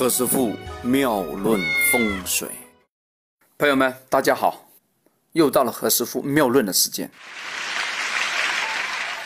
[0.00, 1.60] 何师傅妙论
[1.92, 2.48] 风水，
[3.58, 4.70] 朋友们，大家好，
[5.32, 7.10] 又到了何师傅妙论的时间。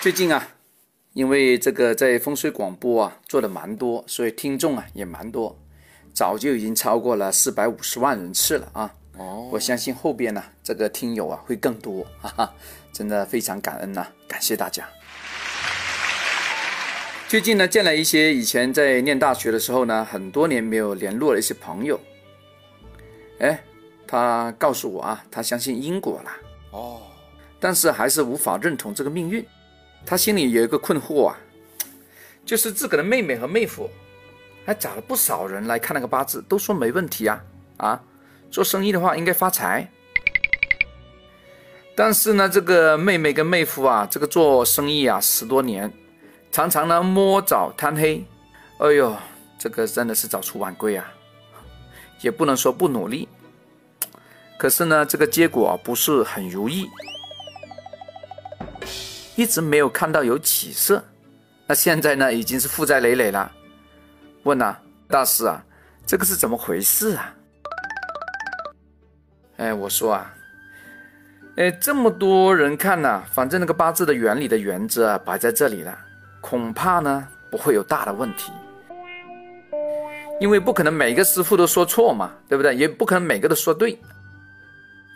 [0.00, 0.48] 最近啊，
[1.12, 5.56] 因为这个在风水广播啊做的蛮多，所以听众啊也蛮多，
[6.12, 8.92] 早就已经超过了四百五十万人次了啊。
[9.16, 12.52] 哦，我相信后边呢这个听友啊会更多，哈哈，
[12.92, 14.88] 真的非常感恩呐，感谢大家。
[17.26, 21.98] 最近呢，见了一些以前在念大学的时候呢，很多年没有联络的一些朋友。
[23.40, 23.60] 哎，
[24.06, 26.30] 他告诉我啊，他相信因果了。
[26.70, 27.02] 哦，
[27.58, 29.44] 但是还是无法认同这个命运。
[30.06, 31.36] 他心里有一个困惑啊，
[32.44, 33.90] 就是自个的妹妹和妹夫，
[34.64, 37.42] 还找了不少人来看那个八字，都说没问题啊
[37.78, 38.00] 啊，
[38.48, 39.90] 做生意的话应该发财。
[41.96, 45.92] 但是呢，这个妹妹跟妹夫啊，这个做生意啊十多年。
[46.54, 48.24] 常常呢摸早贪黑，
[48.78, 49.16] 哎呦，
[49.58, 51.04] 这个真的是早出晚归啊，
[52.20, 53.28] 也不能说不努力，
[54.56, 56.88] 可是呢这个结果不是很如意，
[59.34, 61.02] 一直没有看到有起色，
[61.66, 63.50] 那现在呢已经是负债累累了。
[64.44, 64.76] 问呐，
[65.08, 65.60] 大师啊，
[66.06, 67.34] 这个是怎么回事啊？
[69.56, 70.32] 哎，我说啊，
[71.56, 75.98] 哎，这么多人看呐，反正那个八字的原理的原则啊摆在这里了。
[76.46, 78.52] 恐怕呢不会有大的问题，
[80.38, 82.76] 因为不可能每个师傅都说错嘛，对不对？
[82.76, 83.98] 也不可能每个都说对，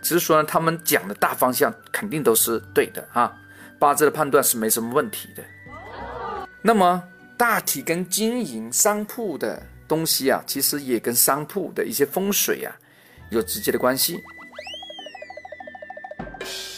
[0.00, 3.36] 只是说呢，他们讲的大方向肯定都是对的啊，
[3.78, 5.44] 八字的判断是没什么问题的。
[6.62, 7.02] 那么
[7.36, 12.72] 大体跟经营商铺的东西啊，其实也跟商铺的一些风水啊
[13.28, 14.18] 有直接的关系。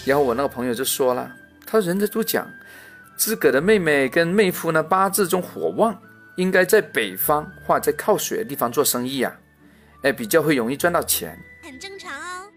[0.05, 1.33] 然后我那个朋友就说了，
[1.65, 2.45] 他人家都讲。
[3.17, 5.97] 自个的妹妹跟妹夫呢，八字中火旺，
[6.37, 9.33] 应该在北方或在靠水的地方做生意啊，
[10.03, 12.49] 哎，比较会容易赚到钱，很正常哦。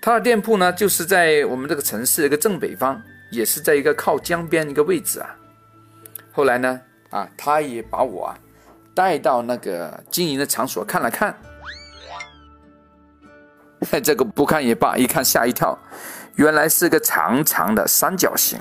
[0.00, 5.36] 他的店铺呢，就是在我们这个城市的一个正北方，也是在一个靠江边一个位置啊。
[6.32, 6.80] 后来呢，
[7.10, 8.38] 啊，他也把我啊
[8.94, 11.36] 带到那个经营的场所看了看，
[14.02, 15.78] 这个不看也罢，一看吓一跳，
[16.36, 18.58] 原来是个长长的三角形。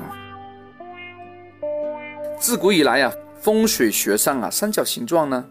[2.43, 5.45] 自古以来啊，风水学上啊，三角形状呢，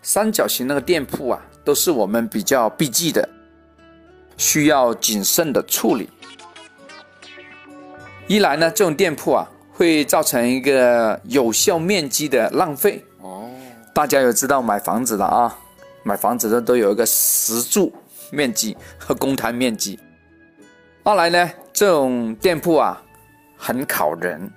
[0.00, 3.28] 三角形那个店铺啊，都是我们比较避忌的，
[4.38, 6.08] 需要谨慎的处理。
[8.26, 13.04] 一来呢，这种店铺啊，会造成一个有效面积的浪费。
[13.20, 13.50] 哦，
[13.92, 15.54] 大家有知道买房子的啊，
[16.02, 17.92] 买房子的都有一个实住
[18.30, 19.98] 面积和公摊面积。
[21.02, 23.02] 二来呢，这种店铺啊，
[23.58, 24.50] 很考人。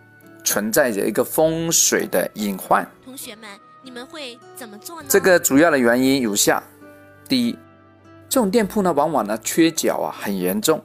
[0.43, 2.87] 存在着一个风水的隐患。
[3.03, 3.49] 同学们，
[3.81, 5.07] 你们会怎么做呢？
[5.09, 6.63] 这个主要的原因如下：
[7.27, 7.57] 第一，
[8.27, 10.83] 这种店铺呢，往往呢缺角啊很严重，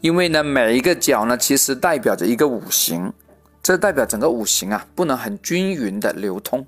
[0.00, 3.12] 因为呢每一个角呢其实代表着一个五行，
[3.62, 6.66] 这代表整个五行啊不能很均匀的流通，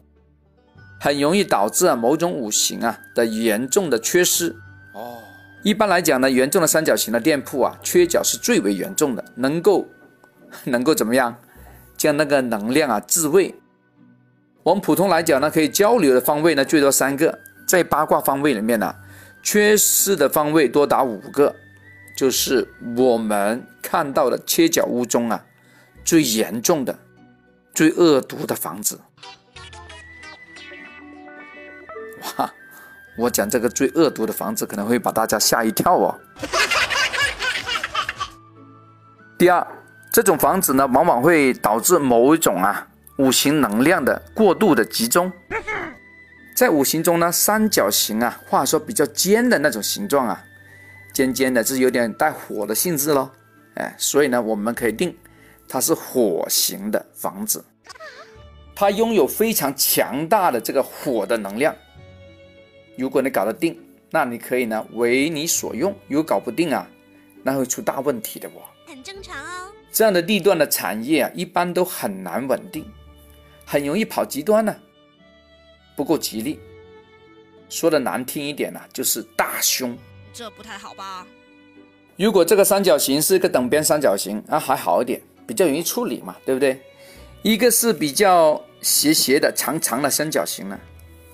[0.99, 4.56] 很容易导致啊某种五行啊的严重的缺失。
[4.94, 5.19] 哦，
[5.62, 9.87] 一般来讲呢，严重的三角形的店铺啊，缺角是最为严重的，能够
[10.65, 11.37] 能够怎么样？
[11.99, 13.55] 将那个能量啊自位。
[14.63, 18.95] 我们普通来讲呢，可以交流的方位呢最多三个，在八卦方位里面呢，
[19.43, 21.55] 缺失的方位多达五个，
[22.17, 22.67] 就是
[22.97, 25.43] 我们看到的切角屋中啊
[26.05, 26.97] 最严重的、
[27.75, 29.01] 最恶毒的房子。
[32.37, 32.53] 哇，
[33.17, 36.15] 我讲这个最恶毒的房子可能会把大家吓一跳哦。
[39.39, 39.67] 第二。
[40.19, 42.84] 这种房子呢，往往会导致某一种啊
[43.19, 45.31] 五行能量的过度的集中。
[46.56, 50.43] 在五行中呢，三角形啊，话说比较尖的那种形状啊，
[51.15, 53.31] 尖尖的，是有点带火的性质喽。
[53.75, 55.17] 哎，所以呢，我们可以定
[55.69, 57.65] 它是火型的房子，
[58.75, 61.73] 它拥有非常强大的这个火的能量。
[62.97, 63.81] 如果你搞得定，
[64.11, 66.85] 那你可以呢为你所用；如果搞不定啊，
[67.44, 68.67] 那会出大问题的哦。
[68.85, 69.70] 很正常哦。
[69.90, 72.85] 这样的地段的产业啊，一般都很难稳定，
[73.64, 74.75] 很容易跑极端呢，
[75.96, 76.61] 不够吉利。
[77.69, 79.96] 说的难听一点呢，就是大凶。
[80.32, 81.26] 这不太好吧？
[82.17, 86.81] 如果这个三角形是一个等边三角形啊，还好一点，比较容易处理嘛，对不对？
[87.43, 90.79] 一个是比较斜斜的、长长的三角形呢，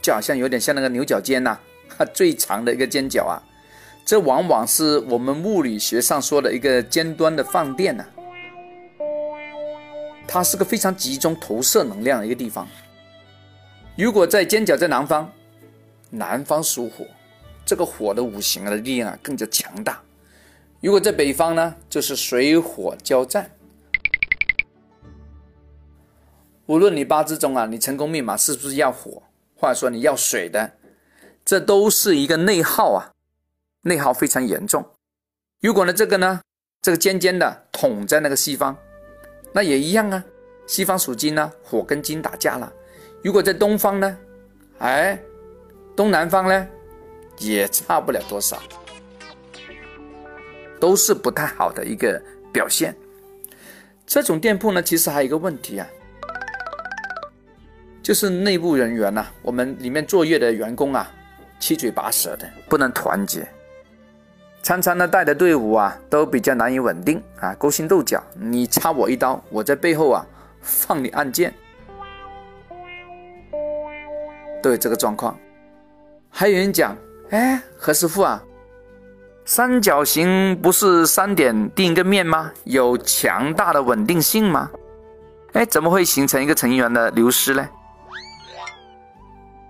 [0.03, 1.59] 就好像有点像那个牛角尖呐，
[2.13, 3.41] 最长的一个尖角啊，
[4.05, 8.05] 这往往是我们物理学上说的一个尖端的放电呢。
[10.27, 12.67] 它是个非常集中投射能量的一个地方，
[13.97, 15.31] 如果在尖角在南方，
[16.11, 17.07] 南方属火，
[17.65, 20.03] 这个火的五行的力量啊更加强大。
[20.81, 23.51] 如果在北方呢，就是水火交战。
[26.67, 29.23] 无论你八字中啊，你成功密码是不是要火，
[29.55, 30.73] 或者说你要水的，
[31.45, 33.13] 这都是一个内耗啊，
[33.83, 34.85] 内耗非常严重。
[35.61, 36.41] 如果呢这个呢，
[36.83, 38.77] 这个尖尖的捅在那个西方，
[39.57, 40.25] 那也一样啊，
[40.67, 42.73] 西方属金呢，火跟金打架了。
[43.23, 44.19] 如果在东方呢，
[44.79, 45.17] 哎，
[45.95, 46.67] 东南方呢，
[47.39, 48.61] 也差不了多少，
[50.81, 52.21] 都是不太好的一个
[52.53, 52.93] 表现。
[54.05, 55.87] 这种店铺呢，其实还有一个问题啊。
[58.03, 61.09] 就是内部人员呐，我们里面作业的员工啊，
[61.61, 63.49] 七嘴八舌的，不能团结，
[64.65, 70.25] 常常呢带的队伍啊都比较难以稳定啊，勾心斗角，你插我一刀，我在背后啊
[70.63, 71.53] 放你暗箭，
[74.63, 75.39] 都有这个状况。
[76.31, 76.97] 还有人讲，
[77.29, 78.43] 哎，何师傅啊，
[79.45, 82.51] 三角形不是三点定一个面吗？
[82.65, 84.71] 有强大的稳定性吗？
[85.53, 87.69] 哎，怎么会形成一个成员的流失呢？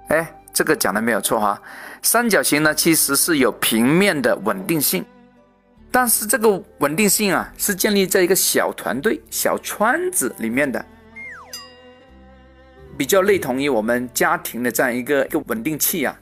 [0.07, 1.61] 哎，这个讲的没有错哈。
[2.01, 5.05] 三角形呢，其实是有平面的稳定性，
[5.91, 10.85] 但是这个稳定性啊，是建立在一个小团队、小圈子里面的，
[12.97, 16.17] 比较类同于我们家庭的这样一个一个稳定器啊。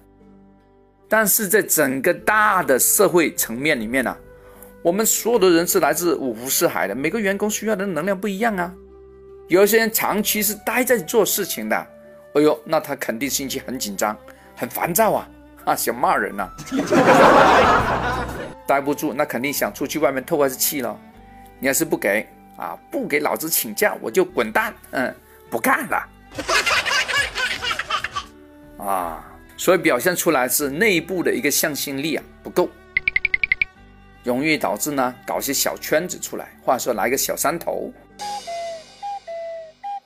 [1.08, 4.16] 但是在整个大的社会层面里面呢，
[4.82, 8.72] 我们所有的人是来自五湖四海的，每个员工需要的能量不一样啊。
[9.48, 11.86] 有些人长期是待在做事情的。
[12.34, 14.16] 哎呦，那他肯定心情很紧张，
[14.56, 15.28] 很烦躁啊，
[15.66, 16.48] 啊，想骂人呐，
[18.66, 20.98] 待不住，那肯定想出去外面透下气了。
[21.58, 22.26] 你要是不给
[22.56, 25.14] 啊，不给老子请假，我就滚蛋，嗯，
[25.50, 26.08] 不干了。
[28.84, 29.24] 啊，
[29.56, 32.68] 所以表现出来是内部的一个向心力啊不够，
[34.24, 37.92] 容易导致呢搞些小圈子出来，或者说来个小山头，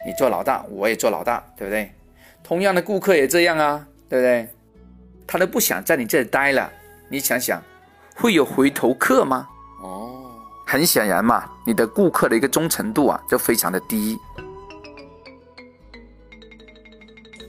[0.05, 1.91] 你做老大，我也做老大，对不对？
[2.47, 4.49] 同样的顾客也这样啊，对不对？
[5.27, 6.73] 他都不想在你这里待了，
[7.09, 7.61] 你想想，
[8.15, 9.49] 会有回头客吗？
[9.83, 10.31] 哦，
[10.65, 14.17] 很显然嘛，你的顾客的一个忠诚度啊，就非常的低。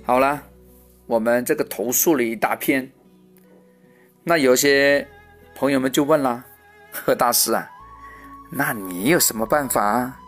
[0.03, 0.41] 好了，
[1.05, 2.91] 我们这个投诉了一大篇，
[4.23, 5.07] 那有些
[5.53, 6.43] 朋友们就问了，
[6.91, 7.69] 贺大师啊，
[8.49, 10.19] 那你有什么办法啊？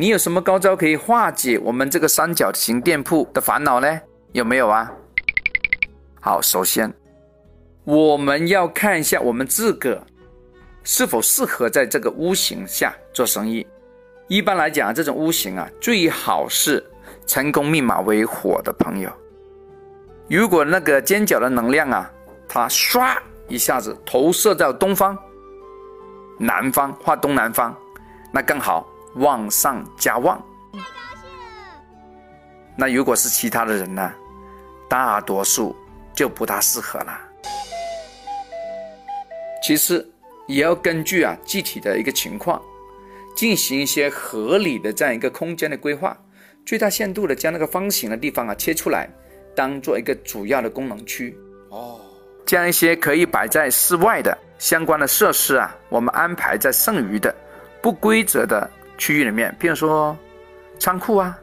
[0.00, 4.00] 你有什么高招可以化解我们这个三角形店铺的烦恼呢？
[4.30, 4.92] 有没有啊？
[6.20, 6.88] 好，首先
[7.82, 10.00] 我们要看一下我们自个
[10.84, 13.66] 是否适合在这个屋型下做生意。
[14.28, 16.80] 一般来讲，这种屋型啊，最好是
[17.26, 19.10] 成功密码为火的朋友。
[20.28, 22.08] 如果那个尖角的能量啊，
[22.46, 23.16] 它唰
[23.48, 25.18] 一下子投射到东方、
[26.38, 27.76] 南方或东南方，
[28.32, 28.88] 那更好。
[29.18, 30.40] 旺上加旺，
[32.76, 34.12] 那如果是其他的人呢？
[34.88, 35.76] 大多数
[36.14, 37.20] 就不大适合了。
[39.62, 40.08] 其实
[40.46, 42.62] 也要根据啊具体的一个情况，
[43.36, 46.16] 进行一些合理的这样一个空间的规划，
[46.64, 49.10] 最大限度的将那个方形的地方啊切出来，
[49.54, 51.36] 当做一个主要的功能区。
[51.68, 52.00] 哦，
[52.46, 57.34] 将一些可以摆在室外的相关的设施啊，我们安排在剩余的
[57.82, 58.70] 不规则的。
[58.98, 60.14] 区域里面，比如说
[60.78, 61.38] 仓库啊、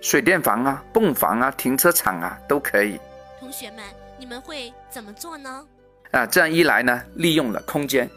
[0.00, 3.00] 水电房啊、泵房啊、停车场啊，都可以。
[3.40, 3.82] 同学们，
[4.18, 5.66] 你们会怎么做呢？
[6.12, 8.08] 啊，这样一来呢，利用了空间，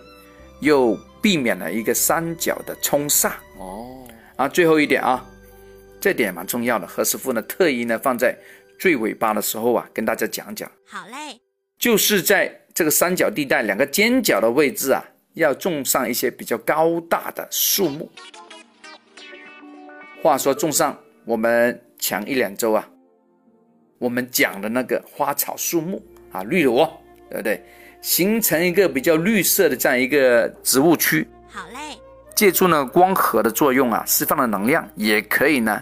[0.60, 3.32] 又避免了一个三角的冲煞。
[3.58, 4.06] 哦。
[4.36, 5.26] 啊，最后一点啊，
[6.02, 6.86] 这点蛮重要的。
[6.86, 8.38] 何师傅呢，特意呢放在
[8.78, 10.70] 最尾巴的时候啊，跟大家讲讲。
[10.86, 11.40] 好嘞。
[11.78, 15.04] 就是在这个三角地带两个尖角的位置啊，
[15.34, 18.10] 要种上一些比较高大的树木。
[20.26, 22.84] 话说种上，我们前一两周啊，
[24.00, 26.92] 我们讲的那个花草树木啊，绿萝，
[27.30, 27.64] 对不对？
[28.02, 31.28] 形成一个比较绿色的这样一个植物区。
[31.48, 31.96] 好嘞。
[32.36, 35.80] 借助呢光合的作用啊，释放的能量，也可以呢，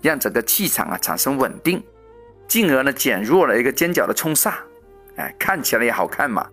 [0.00, 1.82] 让整个气场啊产生稳定，
[2.48, 4.54] 进而呢减弱了一个尖角的冲煞。
[5.16, 6.48] 哎，看起来也好看嘛，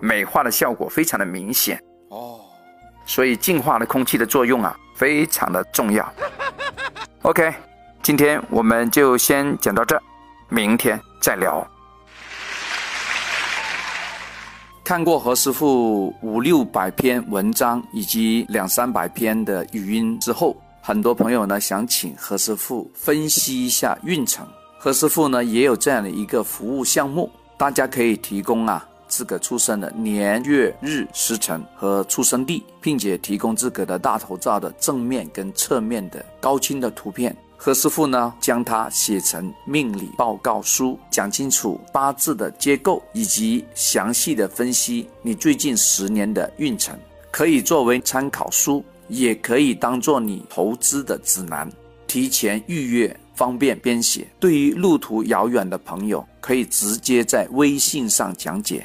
[0.00, 1.78] 美化的效果非常的明显。
[2.08, 2.40] 哦。
[3.04, 6.10] 所以净化的空气的作用啊，非常的重要。
[7.22, 7.52] OK，
[8.02, 10.00] 今天我们就先讲到这，
[10.48, 11.66] 明天再聊。
[14.84, 24.46] 看过何师傅五六百篇文章以及两三百篇的语音之后，很多朋友呢想请何师傅分析一下运程。
[24.78, 37.36] 何师傅呢也有这样的一个服务项目，大家可以提供啊自个出生的年月日时辰和出生地，并且提供自个的大头照的正面跟侧面的高清的图片。
[37.56, 46.96] 何师傅呢将它写成命理报告书，讲清楚八字的结构以及详细的分析你最近十年的运程，
[47.32, 51.68] 可以作为参考书，也可以当做你投资的指南。
[52.06, 53.18] 提前预约。
[53.34, 58.84] 方便编写，对于路途遥远的朋友，可以直接在微信上讲解，